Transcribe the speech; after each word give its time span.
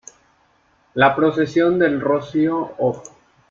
La 0.95 1.15
procesión 1.15 1.77
del 1.77 2.01
Rocío 2.01 2.57
Op. 2.79 3.03